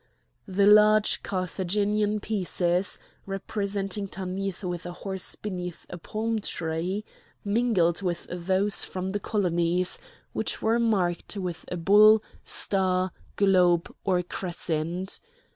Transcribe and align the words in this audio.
The 0.47 0.65
large 0.65 1.21
Carthaginian 1.21 2.21
pieces, 2.21 2.97
representing 3.27 4.07
Tanith 4.07 4.63
with 4.63 4.87
a 4.87 4.93
horse 4.93 5.35
beneath 5.35 5.85
a 5.91 5.99
palm 5.99 6.39
tree, 6.41 7.05
mingled 7.45 8.01
with 8.01 8.25
those 8.31 8.83
from 8.83 9.09
the 9.11 9.19
colonies, 9.19 9.99
which 10.33 10.59
were 10.59 10.79
marked 10.79 11.37
with 11.37 11.65
a 11.71 11.77
bull, 11.77 12.23
star, 12.43 13.11
globe, 13.35 13.95
or 14.03 14.23
crescent. 14.23 15.19